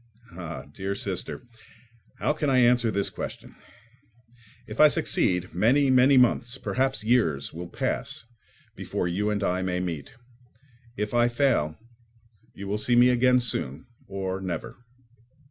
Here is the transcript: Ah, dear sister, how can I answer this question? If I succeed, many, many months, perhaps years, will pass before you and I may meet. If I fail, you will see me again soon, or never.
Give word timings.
Ah, 0.31 0.63
dear 0.63 0.95
sister, 0.95 1.43
how 2.17 2.33
can 2.33 2.49
I 2.49 2.57
answer 2.57 2.89
this 2.89 3.11
question? 3.11 3.53
If 4.65 4.79
I 4.79 4.87
succeed, 4.87 5.53
many, 5.53 5.91
many 5.91 6.17
months, 6.17 6.57
perhaps 6.57 7.03
years, 7.03 7.53
will 7.53 7.69
pass 7.69 8.25
before 8.75 9.07
you 9.07 9.29
and 9.29 9.43
I 9.43 9.61
may 9.61 9.79
meet. 9.79 10.15
If 10.97 11.13
I 11.13 11.27
fail, 11.27 11.77
you 12.55 12.67
will 12.67 12.79
see 12.79 12.95
me 12.95 13.09
again 13.09 13.39
soon, 13.41 13.85
or 14.07 14.41
never. 14.41 14.75